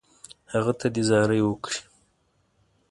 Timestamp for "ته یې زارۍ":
0.79-1.41